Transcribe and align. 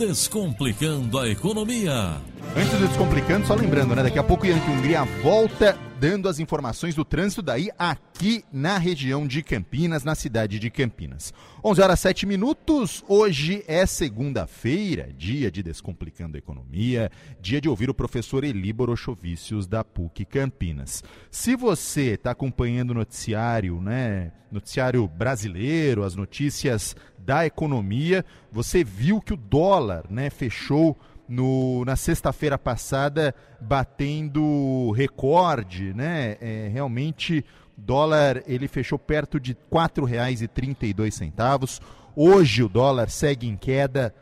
Descomplicando 0.00 1.18
a 1.18 1.28
Economia. 1.28 2.22
Antes 2.56 2.72
do 2.72 2.88
Descomplicando, 2.88 3.46
só 3.46 3.54
lembrando, 3.54 3.94
né? 3.94 4.02
Daqui 4.02 4.18
a 4.18 4.24
pouco 4.24 4.44
Yankee 4.44 4.70
Hungria 4.70 5.04
volta 5.22 5.78
dando 6.00 6.28
as 6.28 6.40
informações 6.40 6.96
do 6.96 7.04
trânsito 7.04 7.42
daí 7.42 7.68
aqui 7.78 8.42
na 8.52 8.76
região 8.76 9.24
de 9.24 9.40
Campinas, 9.40 10.02
na 10.02 10.16
cidade 10.16 10.58
de 10.58 10.68
Campinas. 10.68 11.32
11 11.62 11.80
horas 11.80 12.00
7 12.00 12.26
minutos. 12.26 13.04
Hoje 13.06 13.62
é 13.68 13.86
segunda-feira, 13.86 15.12
dia 15.16 15.48
de 15.48 15.62
Descomplicando 15.62 16.36
a 16.36 16.38
Economia, 16.38 17.08
dia 17.40 17.60
de 17.60 17.68
ouvir 17.68 17.88
o 17.88 17.94
professor 17.94 18.42
Eli 18.42 18.72
Borochovicius 18.72 19.68
da 19.68 19.84
PUC 19.84 20.24
Campinas. 20.24 21.04
Se 21.30 21.54
você 21.54 22.14
está 22.14 22.32
acompanhando 22.32 22.90
o 22.90 22.94
noticiário, 22.94 23.80
né, 23.80 24.32
noticiário 24.50 25.06
brasileiro, 25.06 26.02
as 26.02 26.16
notícias 26.16 26.96
da 27.16 27.46
economia, 27.46 28.24
você 28.50 28.82
viu 28.82 29.20
que 29.20 29.34
o 29.34 29.36
dólar, 29.36 30.06
né, 30.10 30.30
fechou 30.30 30.98
no, 31.30 31.84
na 31.84 31.94
sexta-feira 31.94 32.58
passada 32.58 33.32
batendo 33.60 34.90
recorde, 34.90 35.94
né? 35.94 36.36
É, 36.40 36.68
realmente 36.72 37.44
dólar 37.76 38.42
ele 38.48 38.66
fechou 38.66 38.98
perto 38.98 39.38
de 39.38 39.52
R$ 39.52 39.58
4,32. 39.70 41.80
Hoje 42.16 42.64
o 42.64 42.68
dólar 42.68 43.08
segue 43.08 43.46
em 43.46 43.56
queda. 43.56 44.12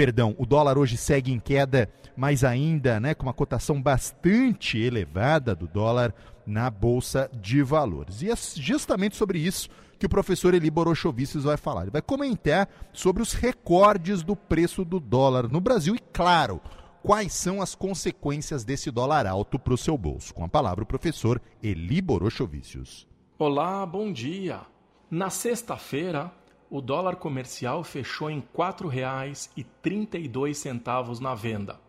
Perdão, 0.00 0.34
o 0.38 0.46
dólar 0.46 0.78
hoje 0.78 0.96
segue 0.96 1.30
em 1.30 1.38
queda, 1.38 1.86
mas 2.16 2.42
ainda, 2.42 2.98
né, 2.98 3.12
com 3.12 3.24
uma 3.24 3.34
cotação 3.34 3.82
bastante 3.82 4.78
elevada 4.78 5.54
do 5.54 5.68
dólar 5.68 6.14
na 6.46 6.70
bolsa 6.70 7.30
de 7.38 7.62
valores. 7.62 8.22
E 8.22 8.30
é 8.30 8.34
justamente 8.34 9.14
sobre 9.14 9.38
isso 9.38 9.68
que 9.98 10.06
o 10.06 10.08
professor 10.08 10.54
Eli 10.54 10.70
Borochovicius 10.70 11.44
vai 11.44 11.58
falar. 11.58 11.82
Ele 11.82 11.90
vai 11.90 12.00
comentar 12.00 12.66
sobre 12.94 13.22
os 13.22 13.34
recordes 13.34 14.22
do 14.22 14.34
preço 14.34 14.86
do 14.86 14.98
dólar 14.98 15.50
no 15.50 15.60
Brasil 15.60 15.94
e, 15.94 16.00
claro, 16.14 16.62
quais 17.02 17.34
são 17.34 17.60
as 17.60 17.74
consequências 17.74 18.64
desse 18.64 18.90
dólar 18.90 19.26
alto 19.26 19.58
para 19.58 19.74
o 19.74 19.76
seu 19.76 19.98
bolso. 19.98 20.32
Com 20.32 20.44
a 20.44 20.48
palavra 20.48 20.82
o 20.82 20.86
professor 20.86 21.38
Eli 21.62 22.00
Borochovicius. 22.00 23.06
Olá, 23.38 23.84
bom 23.84 24.10
dia. 24.10 24.62
Na 25.10 25.28
sexta-feira, 25.28 26.32
o 26.70 26.80
dólar 26.80 27.16
comercial 27.16 27.82
fechou 27.82 28.30
em 28.30 28.38
R$ 28.38 28.46
4,32 28.56 31.18
na 31.18 31.34
venda. 31.34 31.80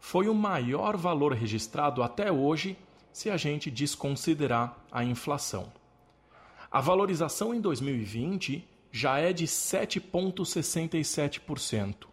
Foi 0.00 0.28
o 0.28 0.34
maior 0.34 0.96
valor 0.96 1.32
registrado 1.32 2.02
até 2.02 2.32
hoje 2.32 2.76
se 3.12 3.30
a 3.30 3.36
gente 3.36 3.70
desconsiderar 3.70 4.76
a 4.90 5.04
inflação. 5.04 5.72
A 6.70 6.80
valorização 6.80 7.54
em 7.54 7.60
2020 7.60 8.68
já 8.90 9.18
é 9.18 9.32
de 9.32 9.46
7,67%. 9.46 12.08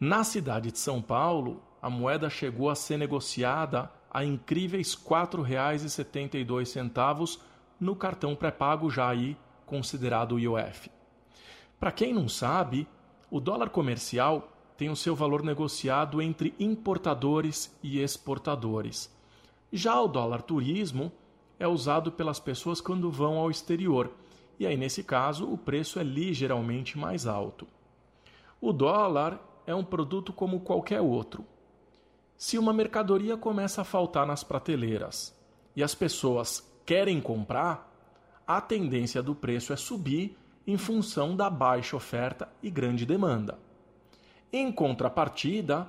Na 0.00 0.24
cidade 0.24 0.72
de 0.72 0.78
São 0.78 1.00
Paulo, 1.00 1.62
a 1.80 1.88
moeda 1.88 2.28
chegou 2.28 2.68
a 2.68 2.74
ser 2.74 2.98
negociada 2.98 3.88
a 4.10 4.24
incríveis 4.24 4.94
R$ 4.94 5.02
4,72 5.08 7.38
no 7.78 7.94
cartão 7.94 8.34
pré-pago 8.34 8.90
já 8.90 9.10
aí 9.10 9.36
considerado 9.64 10.36
IOF. 10.38 10.95
Para 11.78 11.92
quem 11.92 12.12
não 12.12 12.28
sabe, 12.28 12.88
o 13.30 13.40
dólar 13.40 13.70
comercial 13.70 14.52
tem 14.76 14.90
o 14.90 14.96
seu 14.96 15.14
valor 15.14 15.42
negociado 15.42 16.20
entre 16.20 16.54
importadores 16.58 17.74
e 17.82 18.00
exportadores. 18.00 19.14
Já 19.72 20.00
o 20.00 20.08
dólar 20.08 20.42
turismo 20.42 21.10
é 21.58 21.66
usado 21.66 22.12
pelas 22.12 22.38
pessoas 22.38 22.80
quando 22.80 23.10
vão 23.10 23.38
ao 23.38 23.50
exterior, 23.50 24.10
e 24.58 24.66
aí 24.66 24.76
nesse 24.76 25.02
caso 25.02 25.50
o 25.50 25.56
preço 25.56 25.98
é 25.98 26.02
ligeiramente 26.02 26.98
mais 26.98 27.26
alto. 27.26 27.66
O 28.60 28.72
dólar 28.72 29.40
é 29.66 29.74
um 29.74 29.84
produto 29.84 30.32
como 30.32 30.60
qualquer 30.60 31.00
outro. 31.00 31.44
Se 32.36 32.58
uma 32.58 32.72
mercadoria 32.72 33.36
começa 33.36 33.80
a 33.80 33.84
faltar 33.84 34.26
nas 34.26 34.44
prateleiras 34.44 35.34
e 35.74 35.82
as 35.82 35.94
pessoas 35.94 36.66
querem 36.84 37.20
comprar, 37.20 37.92
a 38.46 38.60
tendência 38.60 39.22
do 39.22 39.34
preço 39.34 39.72
é 39.72 39.76
subir 39.76 40.36
em 40.66 40.76
função 40.76 41.36
da 41.36 41.48
baixa 41.48 41.96
oferta 41.96 42.48
e 42.62 42.70
grande 42.70 43.06
demanda. 43.06 43.58
Em 44.52 44.72
contrapartida, 44.72 45.88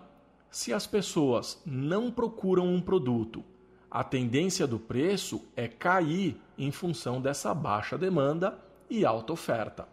se 0.49 0.73
as 0.73 0.85
pessoas 0.88 1.61
não 1.65 2.11
procuram 2.11 2.67
um 2.67 2.81
produto 2.81 3.43
a 3.89 4.03
tendência 4.03 4.67
do 4.67 4.77
preço 4.77 5.45
é 5.55 5.67
cair 5.67 6.39
em 6.57 6.71
função 6.71 7.21
dessa 7.21 7.53
baixa 7.53 7.97
demanda 7.97 8.59
e 8.89 9.05
alta 9.05 9.33
oferta. 9.33 9.87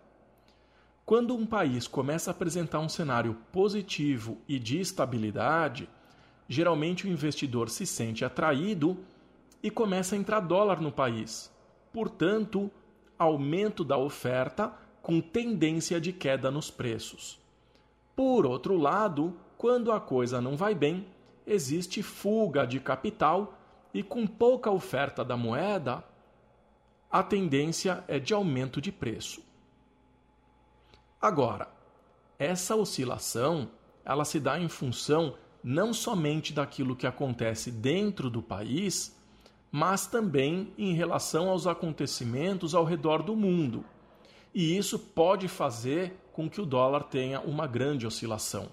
Quando 1.07 1.35
um 1.35 1.47
país 1.47 1.87
começa 1.87 2.31
a 2.31 2.33
apresentar 2.33 2.81
um 2.81 2.89
cenário 2.89 3.37
positivo 3.53 4.39
e 4.49 4.59
de 4.59 4.81
estabilidade, 4.81 5.89
geralmente 6.49 7.07
o 7.07 7.11
investidor 7.11 7.71
se 7.71 7.87
sente 7.87 8.25
atraído 8.25 8.99
e 9.63 9.71
começa 9.71 10.15
a 10.15 10.19
entrar 10.19 10.41
dólar 10.41 10.81
no 10.81 10.91
país. 10.91 11.53
Portanto, 11.93 12.71
aumento 13.19 13.85
da 13.85 13.97
oferta 13.97 14.73
com 15.03 15.21
tendência 15.21 16.01
de 16.01 16.13
queda 16.13 16.51
nos 16.51 16.71
preços. 16.71 17.39
Por 18.17 18.47
outro 18.47 18.77
lado, 18.77 19.37
quando 19.57 19.93
a 19.93 20.01
coisa 20.01 20.41
não 20.41 20.57
vai 20.57 20.75
bem, 20.75 21.07
existe 21.47 22.03
fuga 22.03 22.67
de 22.67 22.81
capital 22.81 23.59
e 23.93 24.03
com 24.03 24.27
pouca 24.27 24.71
oferta 24.71 25.25
da 25.25 25.37
moeda, 25.37 26.03
a 27.11 27.23
tendência 27.23 28.03
é 28.09 28.19
de 28.19 28.35
aumento 28.35 28.81
de 28.81 28.91
preço. 28.91 29.43
Agora, 31.21 31.69
essa 32.39 32.75
oscilação, 32.75 33.71
ela 34.05 34.25
se 34.25 34.41
dá 34.41 34.59
em 34.59 34.69
função 34.69 35.37
não 35.63 35.95
somente 35.95 36.53
daquilo 36.53 36.97
que 36.97 37.07
acontece 37.07 37.71
dentro 37.71 38.29
do 38.29 38.43
país, 38.43 39.17
mas 39.77 40.07
também 40.07 40.73
em 40.79 40.95
relação 40.95 41.51
aos 41.51 41.67
acontecimentos 41.67 42.77
ao 42.77 42.85
redor 42.85 43.25
do 43.25 43.35
mundo. 43.35 43.85
E 44.55 44.79
isso 44.79 44.97
pode 44.97 45.49
fazer 45.49 46.17
com 46.33 46.49
que 46.49 46.61
o 46.61 46.65
dólar 46.65 47.03
tenha 47.03 47.41
uma 47.41 47.67
grande 47.67 48.07
oscilação. 48.07 48.69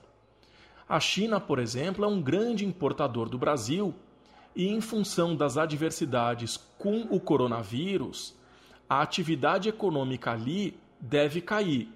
A 0.87 0.99
China, 0.99 1.39
por 1.39 1.57
exemplo, 1.57 2.05
é 2.05 2.07
um 2.07 2.21
grande 2.21 2.67
importador 2.67 3.27
do 3.27 3.39
Brasil 3.39 3.95
e 4.55 4.67
em 4.67 4.79
função 4.79 5.35
das 5.35 5.57
adversidades 5.57 6.55
com 6.77 7.07
o 7.09 7.19
coronavírus, 7.19 8.37
a 8.87 9.01
atividade 9.01 9.67
econômica 9.69 10.29
ali 10.31 10.79
deve 10.99 11.41
cair. 11.41 11.89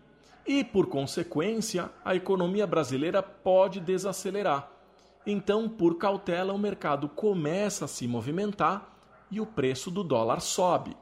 E, 0.47 0.63
por 0.63 0.87
consequência, 0.87 1.91
a 2.03 2.15
economia 2.15 2.65
brasileira 2.65 3.21
pode 3.21 3.79
desacelerar. 3.79 4.67
Então, 5.27 5.69
por 5.69 5.99
cautela, 5.99 6.53
o 6.53 6.57
mercado 6.57 7.07
começa 7.07 7.85
a 7.85 7.87
se 7.87 8.07
movimentar 8.07 8.94
e 9.35 9.41
o 9.41 9.45
preço 9.45 9.91
do 9.91 10.01
dólar 10.01 10.39
sobe. 10.39 10.95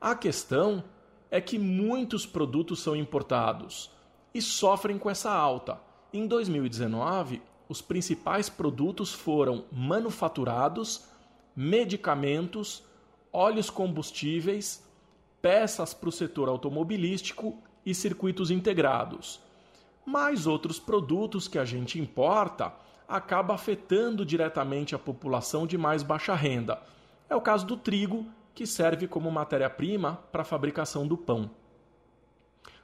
A 0.00 0.14
questão 0.14 0.84
é 1.30 1.40
que 1.40 1.58
muitos 1.58 2.24
produtos 2.24 2.78
são 2.78 2.94
importados 2.94 3.90
e 4.32 4.40
sofrem 4.40 4.96
com 4.96 5.10
essa 5.10 5.32
alta. 5.32 5.80
Em 6.12 6.28
2019, 6.28 7.42
os 7.68 7.82
principais 7.82 8.48
produtos 8.48 9.12
foram 9.12 9.64
manufaturados, 9.72 11.08
medicamentos, 11.54 12.84
óleos 13.32 13.68
combustíveis, 13.68 14.88
peças 15.42 15.92
para 15.92 16.08
o 16.08 16.12
setor 16.12 16.48
automobilístico 16.48 17.58
e 17.84 17.92
circuitos 17.92 18.52
integrados. 18.52 19.40
Mas 20.06 20.46
outros 20.46 20.78
produtos 20.78 21.48
que 21.48 21.58
a 21.58 21.64
gente 21.64 21.98
importa 21.98 22.72
acaba 23.08 23.54
afetando 23.54 24.24
diretamente 24.24 24.94
a 24.94 24.98
população 24.98 25.66
de 25.66 25.76
mais 25.76 26.04
baixa 26.04 26.34
renda. 26.34 26.80
É 27.30 27.36
o 27.36 27.40
caso 27.40 27.64
do 27.64 27.76
trigo, 27.76 28.26
que 28.52 28.66
serve 28.66 29.06
como 29.06 29.30
matéria-prima 29.30 30.18
para 30.32 30.42
a 30.42 30.44
fabricação 30.44 31.06
do 31.06 31.16
pão. 31.16 31.48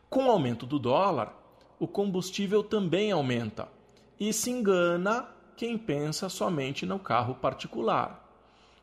Com 0.08 0.26
o 0.26 0.30
aumento 0.30 0.64
do 0.64 0.78
dólar, 0.78 1.34
o 1.80 1.88
combustível 1.88 2.62
também 2.62 3.10
aumenta 3.10 3.68
e 4.20 4.32
se 4.32 4.50
engana 4.50 5.28
quem 5.56 5.76
pensa 5.76 6.28
somente 6.28 6.86
no 6.86 6.96
carro 6.96 7.34
particular. 7.34 8.24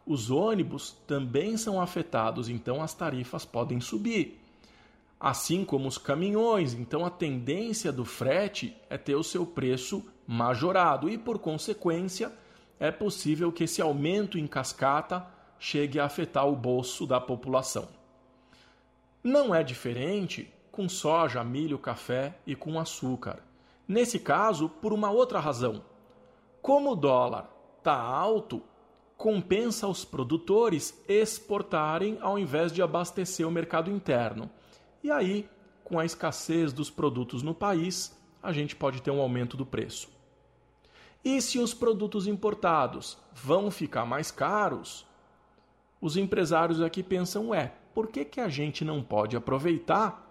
Os 0.05 0.29
ônibus 0.29 0.97
também 1.07 1.55
são 1.55 1.81
afetados, 1.81 2.49
então 2.49 2.83
as 2.83 2.93
tarifas 2.93 3.45
podem 3.45 3.79
subir. 3.79 4.41
Assim 5.17 5.63
como 5.63 5.88
os 5.88 5.97
caminhões, 5.97 6.73
então 6.73 7.05
a 7.05 7.09
tendência 7.09 7.89
do 7.89 8.03
frete 8.03 8.75
é 8.89 8.97
ter 8.97 9.15
o 9.15 9.23
seu 9.23 9.45
preço 9.45 10.05
majorado 10.27 11.09
e, 11.09 11.17
por 11.17 11.39
consequência, 11.39 12.33
é 12.77 12.91
possível 12.91 13.49
que 13.49 13.63
esse 13.63 13.81
aumento 13.81 14.38
em 14.38 14.45
cascata 14.45 15.25
chegue 15.63 15.98
a 15.98 16.04
afetar 16.04 16.45
o 16.45 16.57
bolso 16.57 17.07
da 17.07 17.21
população. 17.21 17.88
Não 19.24 19.56
é 19.56 19.63
diferente 19.63 20.54
com 20.69 20.89
soja, 20.89 21.42
milho, 21.42 21.80
café 21.80 22.38
e 22.45 22.54
com 22.54 22.77
açúcar. 22.77 23.42
Nesse 23.88 24.19
caso, 24.19 24.68
por 24.68 24.92
uma 24.92 25.10
outra 25.10 25.39
razão. 25.39 25.81
Como 26.62 26.92
o 26.92 26.95
dólar 26.98 27.50
está 27.77 27.95
alto, 27.95 28.62
compensa 29.15 29.88
os 29.88 30.04
produtores 30.04 31.01
exportarem 31.07 32.18
ao 32.19 32.38
invés 32.38 32.74
de 32.74 32.81
abastecer 32.81 33.48
o 33.48 33.51
mercado 33.51 33.89
interno. 33.89 34.50
E 35.01 35.10
aí, 35.10 35.50
com 35.81 35.98
a 35.98 36.04
escassez 36.04 36.74
dos 36.74 36.89
produtos 36.89 37.42
no 37.42 37.56
país, 37.56 38.13
a 38.42 38.51
gente 38.51 38.75
pode 38.75 39.01
ter 39.01 39.12
um 39.12 39.21
aumento 39.21 39.56
do 39.56 39.65
preço. 39.65 40.10
E 41.24 41.42
se 41.42 41.57
os 41.57 41.74
produtos 41.74 42.27
importados 42.27 43.18
vão 43.33 43.71
ficar 43.71 44.06
mais 44.06 44.30
caros, 44.30 45.07
os 46.03 46.17
empresários 46.17 46.81
aqui 46.81 47.01
pensam: 47.01 47.55
é, 47.55 47.71
por 47.94 48.07
que, 48.07 48.25
que 48.25 48.41
a 48.41 48.50
gente 48.50 48.83
não 48.83 49.01
pode 49.01 49.38
aproveitar, 49.38 50.29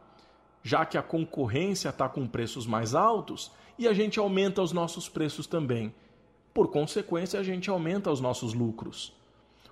já 0.63 0.85
que 0.85 0.99
a 0.99 1.03
concorrência 1.03 1.89
está 1.89 2.11
com 2.11 2.29
preços 2.29 2.67
mais 2.67 2.95
altos, 2.95 3.51
e 3.79 3.89
a 3.89 3.95
gente 3.95 4.19
aumenta 4.19 4.61
os 4.61 4.71
nossos 4.71 5.09
preços 5.09 5.47
também? 5.47 5.95
Por 6.53 6.69
consequência, 6.69 7.41
a 7.41 7.43
gente 7.43 7.71
aumenta 7.71 8.11
os 8.11 8.21
nossos 8.21 8.53
lucros. 8.53 9.17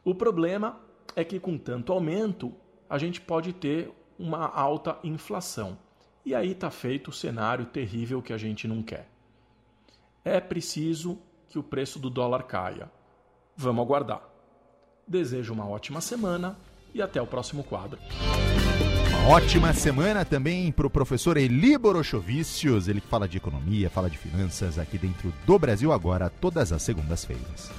O 0.02 0.14
problema 0.14 0.81
é 1.14 1.23
que 1.23 1.38
com 1.38 1.58
tanto 1.58 1.93
aumento, 1.93 2.50
a 2.88 2.97
gente 2.97 3.20
pode 3.20 3.52
ter 3.52 3.93
uma 4.19 4.47
alta 4.47 4.99
inflação. 5.05 5.76
E 6.25 6.35
aí 6.35 6.52
está 6.52 6.70
feito 6.70 7.08
o 7.08 7.12
cenário 7.12 7.67
terrível 7.67 8.23
que 8.23 8.32
a 8.32 8.38
gente 8.38 8.67
não 8.67 8.82
quer. 8.82 9.06
É 10.25 10.41
preciso 10.41 11.19
que 11.47 11.58
o 11.58 11.62
preço 11.62 11.99
do 11.99 12.08
dólar 12.08 12.44
caia. 12.44 12.91
Vamos 13.55 13.85
aguardar. 13.85 14.30
Desejo 15.11 15.53
uma 15.53 15.67
ótima 15.67 16.01
semana 16.01 16.57
e 16.95 17.03
até 17.03 17.21
o 17.21 17.27
próximo 17.27 17.65
quadro. 17.65 17.99
Uma 19.09 19.29
ótima 19.35 19.73
semana 19.73 20.25
também 20.25 20.71
para 20.71 20.87
o 20.87 20.91
professor 20.91 21.37
Eli 21.37 21.77
Borochovicius, 21.77 22.87
ele 22.87 23.01
fala 23.01 23.27
de 23.27 23.37
economia, 23.37 23.91
fala 23.91 24.09
de 24.09 24.17
finanças 24.17 24.79
aqui 24.79 24.97
dentro 24.97 25.35
do 25.45 25.59
Brasil 25.59 25.91
Agora, 25.91 26.31
todas 26.31 26.73
as 26.73 26.83
segundas-feiras. 26.83 27.73